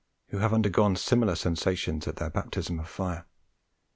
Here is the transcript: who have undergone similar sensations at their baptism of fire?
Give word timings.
who 0.29 0.39
have 0.39 0.51
undergone 0.51 0.95
similar 0.95 1.35
sensations 1.35 2.07
at 2.07 2.15
their 2.15 2.31
baptism 2.31 2.79
of 2.79 2.89
fire? 2.89 3.27